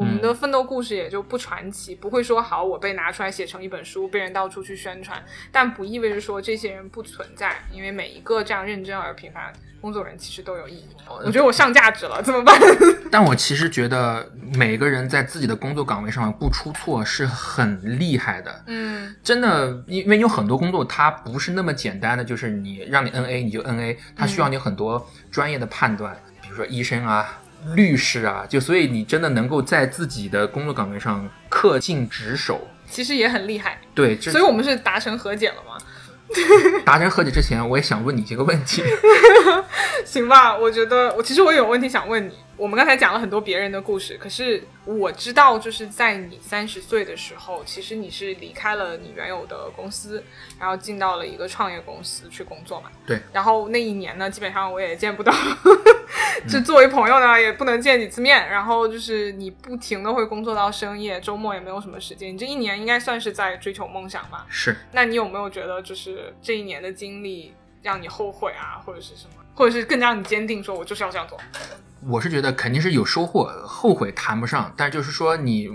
[0.00, 5.22] 我们的奋斗故事也就不传奇，不会说好我被拿出来写成一本书，被人到处去宣传。
[5.52, 10.88] 但不意味着说这些人不存在，因为每一个这样认真而平凡工作人其实都有意义。
[11.06, 12.58] 我觉得我上价值了，怎么办？
[13.10, 18.64] 但我其实觉得每个人在自己的工作岗位上不出错是很厉害的。
[18.68, 27.38] 嗯，真的，因为有很多工作它不是那么简单的，就是你让你 N A 你就 N A，它需要你很多专业的判断，比如说医生啊。
[27.74, 33.80] 律师啊，就所以你真的能够在自己的工作岗位上恪尽职守，其实也很厉害。
[33.94, 35.78] 对，所以我们是达成和解了吗？
[36.86, 38.82] 达成和解之前，我也想问你这个问题。
[40.04, 42.32] 行吧，我觉得我其实我有问题想问你。
[42.60, 50.22] 我们刚才讲了很多别人的故事，可是我知道，就是在你三十岁的时候，其实你是离开了你原有的公司，
[50.58, 52.90] 然后进到了一个创业公司去工作嘛？
[53.06, 53.18] 对。
[53.32, 55.32] 然后那一年呢，基本上我也见不到，
[56.46, 58.46] 就作为朋友呢，也不能见几次面。
[58.50, 62.34] 然后就是你不停的会工作到深夜，周末也没有什么时间。
[62.34, 64.44] 你这一年应该算是在追求梦想吧？
[64.50, 64.76] 是。
[64.92, 71.40] 那你有没有觉得，就是这一年的经历让你后悔啊，或者是什么，或者是更让你坚定，说我就是要这样做？
[72.06, 75.68] 我是觉得肯定是有收获，后悔谈不上，但就是说你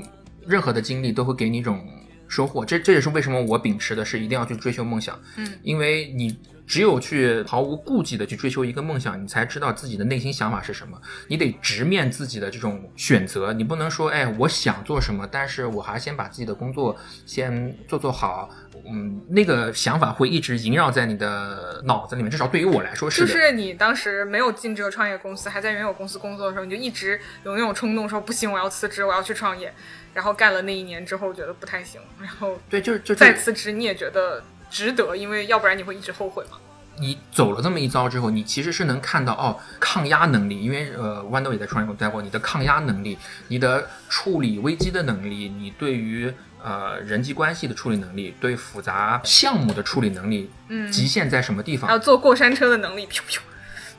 [0.46, 1.88] 任何的经历都会给你一种
[2.28, 6.36] 收获，这这也是为什么我秉持的是一定要去追求梦想，嗯，因为你
[6.68, 18.50] 只有去毫无顾忌的去追求一个梦想，你才知道自己的内心想法是什么，你得直面自己的这种选择，你不能说哎我想做什么，但是我还先把自己的工作先做做好。
[18.88, 23.22] 嗯，那个想法会一直萦绕在你的脑子里面，至少对于我来说是。
[23.22, 29.74] 就是你当时没有进这个创业公司，还在原有公司工作的时候，你就一直有那种冲动，说不行，我要辞职，我要去创业。
[30.14, 34.44] 然后干了那一年之后，觉得不太行，然后对，就是就再辞职，你也觉得
[34.76, 36.58] 值得，因为要不然你会一直后悔嘛。
[36.98, 46.34] 你走了这么一遭之后，你其实是能看到哦，抗压能力，因为呃，豌豆也在创业待过，你的抗压能力，你的处理危机的能力，你对于。
[46.68, 51.88] 呃，人际关系的处理能力，对复杂项目的处理能力，嗯，极限在什么地方？
[51.88, 53.38] 还有坐过山车的能力，噗噗。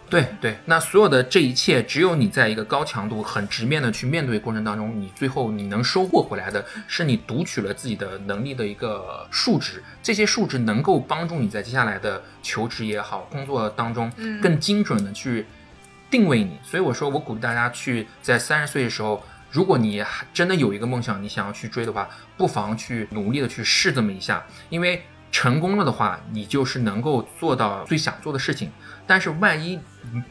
[0.08, 9.82] 对对，那所有的这一切，只有你在一个高强度、很直面的去面对过程当中，你最后你能收获回来的，是你读取了自己的能力的一个数值。
[10.02, 15.46] 这些数值能够帮助你在接下来的求职也好，工作当中，更精准的去
[16.10, 16.58] 定位你。
[16.62, 19.22] 所以我说，我鼓励大家去在三十岁的时候。
[19.48, 25.02] 如果你真的有一个梦想，你想要去追的话，不妨去努力的去试这么一下，因为
[25.36, 28.72] 成功了的话，你就是能够做到最想做的事情。
[29.06, 29.78] 但是万一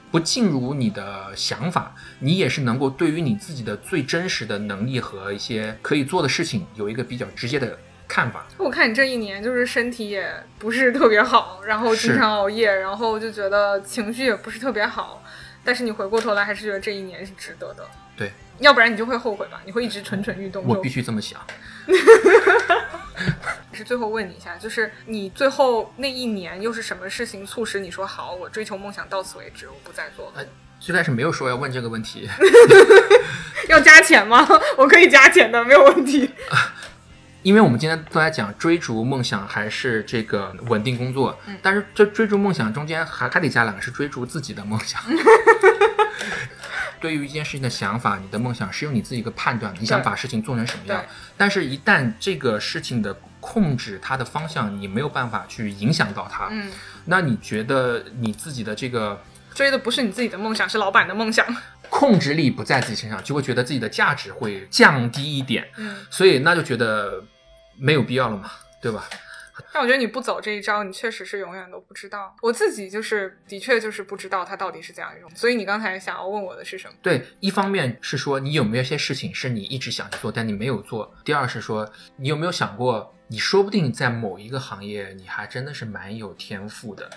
[0.10, 8.48] 不尽如你的想法，你也是能够对于你自己的最真实的能力和一些可以做的事情有一个比较直接的看法。
[8.58, 15.22] 我看你这一年就是身体也不是特别好，然后经常熬夜，然后就觉得情绪也不是特别好，
[15.63, 17.88] 但是你回过头来还是觉得这一年是值得的。
[18.18, 18.32] 对。
[18.60, 20.65] 要不然你就会后悔吧，你会一直蠢蠢欲动。
[20.65, 21.39] 我必须这么想。
[23.75, 30.45] 是最后问你一下，就是你最后那一年又是什么事情促使你说好，我追求梦想到此为止，我不再做了？
[30.79, 32.29] 最开始没有说要问这个问题。
[33.69, 34.47] 要加钱吗？
[34.77, 36.29] 我可以加钱的，没有问题。
[37.41, 45.01] 因为我们今天都在讲追逐梦想还是这个稳定工作，但是这追逐梦想中间还还得加两个是追逐自己的梦想。
[46.99, 51.03] 对于一件事情的想法，你的梦想是用你自己一个判断，你想把事情做成什么样。
[51.38, 53.15] 但是，一旦这个事情的
[53.47, 56.47] 控制它的方向，你没有办法去影响到它。
[56.49, 56.71] 嗯，
[57.05, 59.21] 那你觉得你自己的这个
[59.53, 61.45] 追的不是你自己的梦想，是老板的梦想，
[61.88, 65.69] 控制力不在自己身上，就会觉得自己的价值会降低一点。
[65.77, 67.23] 嗯，所以那就觉得
[67.77, 68.49] 没有必要了嘛，
[68.81, 69.08] 对吧？
[69.71, 72.36] 但我觉得你不走这一招，你确实是永远都不知道。
[72.41, 75.29] 我自己就是的确就是不知道它到底是怎样一种。
[75.36, 76.93] 所以你刚才想要问我的是什么？
[77.01, 87.09] 对，一方面是说你有没有一些事情是你一直想去做，但你没有做；第二是说你有没有想过，你说不定在某一个行业你还真的是蛮有天赋的，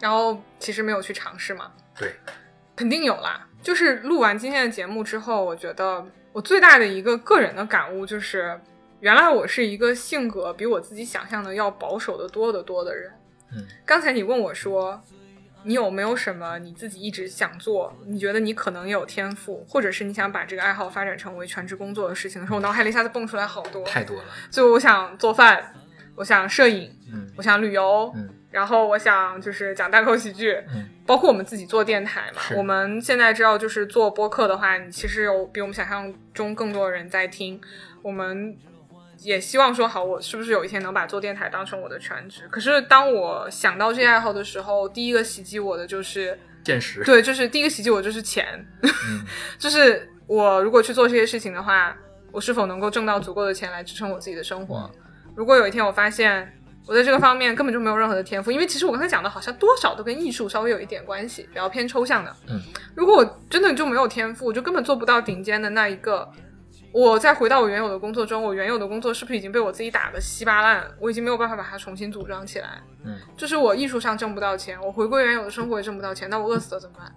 [0.00, 1.72] 然后其实没有去尝试嘛？
[1.98, 2.14] 对，
[2.74, 3.48] 肯定有啦。
[3.62, 8.60] 就是录完今天的节目之后，我觉得我最大的一个个人的感悟就是。
[9.00, 13.10] 原来我是一个性格比我自己想象的要保守的多得多的人。
[13.52, 15.02] 嗯，刚才你问我说，
[15.64, 24.24] 你有没有什么你自己一直想做，你觉得你可能有天赋，或者是你想把这个爱好发展成为全职工作的事情的时候，我脑海里一下子蹦出来好多，太多了。
[24.50, 25.72] 就我想做饭，
[26.16, 32.42] 我想摄影，嗯我想旅游，嗯然后我想就是讲单口喜剧，嗯包括我们自己做电台嘛。
[32.56, 37.60] 我们现在知道，就是做播客的话，你其实有比我们想象中更多的人在听。
[38.02, 38.56] 我们
[39.24, 42.48] 也希望说，好，我是不是有一天能把做电台当成我的全职？
[42.50, 47.04] 可是当我想到这些爱好的时候，第一个袭击我的就是，现实。
[47.04, 49.24] 对，就是第一个袭击我就是钱，嗯
[49.58, 51.96] 就是我如果去做这些事情的话，
[52.32, 54.90] 我是否能够挣到足够的钱来支撑我自己的生活？
[55.36, 56.52] 如果有一天我发现
[56.86, 62.36] 我在这个方面根本就没有任何的天赋，因为其实我刚才讲的好像多少都跟艺术稍微有一点关系，比较偏抽象的。
[62.48, 62.60] 嗯，
[62.96, 66.28] 如果我真的就没有天赋，我就根本做不到顶尖的那一个。
[66.92, 70.86] 我再回到我原有的工作中，我原有的工作是不是已经被我自己打得稀巴烂？
[71.00, 72.82] 我已经没有办法把它重新组装起来。
[73.04, 77.10] 嗯，就是我艺术上挣不到钱，我回归原有的生活也挣不到钱，那我饿死了怎么办？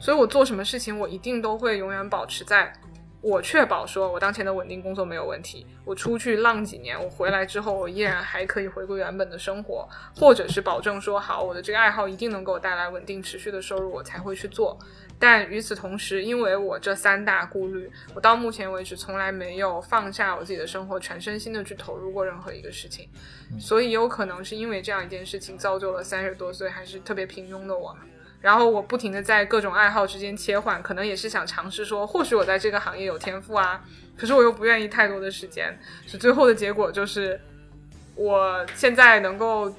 [0.00, 2.72] 所以我做什么事情，我一定都会永远保持在
[3.20, 14.76] 我确保说我当前的稳定工作没有问题，我出去浪几年，我回来之后我依然还可以回归原本的生活，或者是保证说好我的这个爱好一定能给我带来稳定持续的收入，我才会去做。
[15.24, 23.08] 但与此同时，因为我这三大顾虑，我到目前为止从来没有放下我自己的生活，全身心的去投入过任何一个事情，
[23.56, 27.96] 所以有可能是因为这样一件事情，造就了三十多岁还是特别平庸的我。
[28.40, 33.80] 然后我不停的在各种爱好之间切换，可能也是想尝试说，或许我在这个行业有天赋啊，
[34.16, 37.40] 可是我又不愿意太多的时间，所以最后的结果就是，
[38.16, 39.72] 我现在能够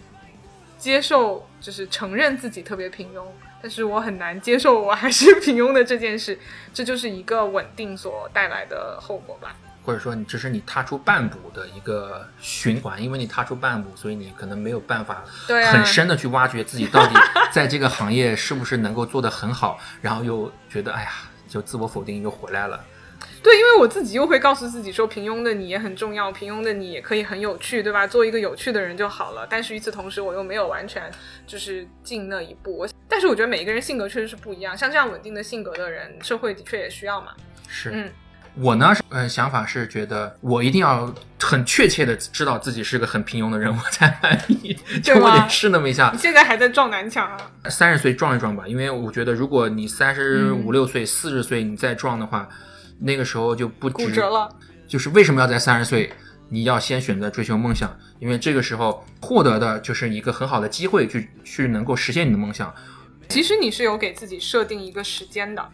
[0.77, 3.25] 接受，就是承认自己特别平庸，
[3.63, 6.37] 但是我很难接受我还是平庸的这件事，
[6.73, 9.55] 这就是一个稳定所带来的后果吧。
[9.85, 15.23] 或者说你这是你踏出半步的一个循环，因为你踏出半步，所以你可能没有办法
[15.71, 17.15] 很深的去挖掘自己到底
[17.53, 21.11] 在这个行业是不是能够做得很好，然后又觉得哎呀，
[21.47, 22.83] 就自我否定又回来了。
[23.43, 28.07] 对，因为我自己又会告诉自己说，平庸的你也很重要，平庸的你也可以很有趣，对吧？
[28.07, 29.45] 做一个有趣的人就好了。
[29.49, 31.11] 但是与此同时，我又没有完全
[31.45, 32.77] 就是进那一步。
[32.77, 37.33] 我但是我觉得每一个人性格确实是不一样，像这样稳定的性格的人，社会的确也需要嘛。
[37.67, 38.09] 是，嗯
[38.55, 44.73] 我呢，呃，想法是觉得我一定要很确切的知道自己是个很平庸的人， 我才满意，
[45.03, 46.19] 就我试那么一下你。
[46.19, 47.37] 现在还在撞南墙啊？
[47.69, 52.47] 三十岁撞一撞吧，因为我觉得如果你三十五六岁、四十岁你再撞的话，
[52.99, 54.55] 那个时候就不值骨折了。
[54.87, 56.11] 就是为什么要在三十岁，
[56.49, 57.97] 你要先选择追求梦想？
[58.19, 62.73] 因为这个时候获得的就是一个很好的机会去去能够实现你的梦想。
[63.29, 65.67] 其实你是有给自己设定一个时间的，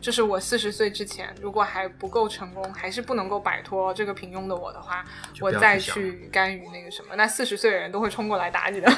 [0.00, 5.04] 就是我四十岁之前，如果还不够成功，还是不能够摆脱这个平庸的我的话，
[5.40, 8.92] 我再去干预那个什么，那四十岁的人都会冲过来打你的。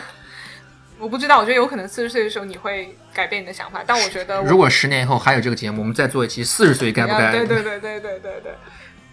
[1.00, 7.32] 我不知道，我觉得有可能四十岁的时候你会改变你的想法，但我觉得我如果十年以后还有这个节目，我们再做一期四十岁该不该？
[7.32, 8.54] 对对对对对对对，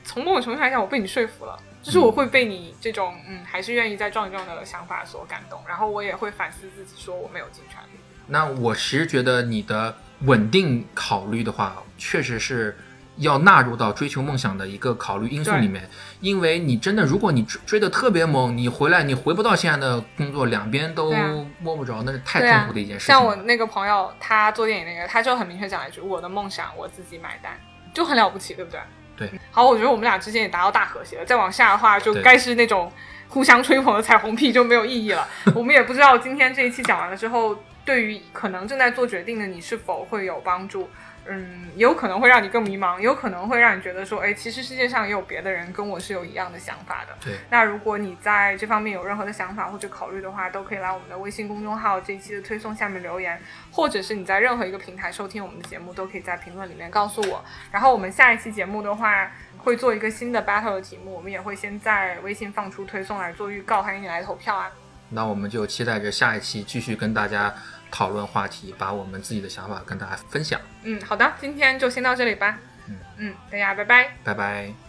[0.03, 7.99] 从某种程度上来讲，我被你说服了，就是我会被你这种嗯还是愿意再撞一撞的想法所感动，然后我也会反思自己，说我没有尽全力。
[8.27, 12.77] 那我其实觉得你的稳定考虑的话，确实是
[13.17, 15.89] 要纳入到追求梦想的一个考虑因素里面，
[16.19, 21.11] 因为你真的，如果你追追的特别猛，你回来你回不到现在的工作，两边都
[21.59, 23.19] 摸不着，那是太痛苦的一件事情了。
[23.21, 27.51] 像我那个朋友，他做电影那个，他就很明确讲了一句：“我的梦想我自己买单。”
[27.93, 28.79] 就很了不起，对不对？
[29.17, 29.31] 对。
[29.49, 31.25] 好，我觉得我们俩之间也达到大和谐了。
[31.25, 32.91] 再往下的话，就该是那种
[33.27, 35.27] 互相吹捧的彩虹屁就没有意义了。
[35.55, 40.87] 我们也不知道今天这一期讲完了之后，对于可能正在做决定的你是否会有帮助。
[41.29, 47.15] 嗯，也有可能会让你更迷茫，也有可能会让你觉得说，哎，其实世界上也有别的人跟我是有一样的想法的。
[47.23, 53.39] 对，那如果你在这方面有任何的想法或者考虑的话，都可以来我们的微信公众号这一期的推送下面留言，
[53.71, 57.43] 或者是你在任何一个平台收听我们的节目，都可以在评论里面告诉我。
[57.71, 64.71] 然后我们下一期节目的话，会做一个新的 battle 的题目，我们也会先在微信放出推送来做预告，欢迎你来投票啊。
[65.09, 67.53] 那我们就期待着下一期继续跟大家
[67.91, 70.59] 讨论话题，把我们自己的想法跟大家分享。
[70.83, 72.59] 嗯，好的，今天就先到这里吧。
[72.87, 74.17] 嗯嗯，大家拜拜。
[74.23, 74.86] 拜拜。